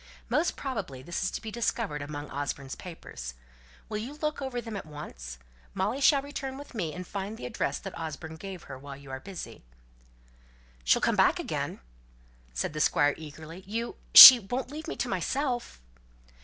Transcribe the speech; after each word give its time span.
Most 0.29 0.55
probably 0.55 1.03
this 1.03 1.21
is 1.21 1.29
to 1.29 1.41
be 1.43 1.51
discovered 1.51 2.01
among 2.01 2.31
Osborne's 2.31 2.73
papers. 2.73 3.35
Will 3.87 3.99
you 3.99 4.13
look 4.13 4.41
over 4.41 4.59
them 4.59 4.75
at 4.75 4.87
once? 4.87 5.37
Molly 5.75 6.01
shall 6.01 6.23
return 6.23 6.57
with 6.57 6.73
me, 6.73 6.91
and 6.91 7.05
find 7.05 7.37
the 7.37 7.45
address 7.45 7.77
that 7.77 7.95
Osborne 7.95 8.37
gave 8.37 8.63
her, 8.63 8.79
while 8.79 8.97
you 8.97 9.11
are 9.11 9.19
busy" 9.19 9.61
"She'll 10.85 11.03
come 11.03 11.15
back 11.15 11.39
again?" 11.39 11.81
said 12.51 12.73
the 12.73 12.81
Squire 12.81 13.13
eagerly. 13.15 13.63
"You 13.67 13.95
she 14.15 14.39
won't 14.39 14.71
leave 14.71 14.87
me 14.87 14.95
to 14.95 15.07
myself?" 15.07 15.79